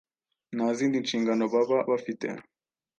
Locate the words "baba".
1.53-1.77